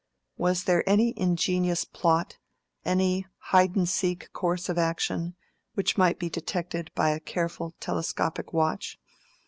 [0.35, 2.39] Was there any ingenious plot,
[2.83, 5.35] any hide and seek course of action,
[5.75, 8.97] which might be detected by a careful telescopic watch?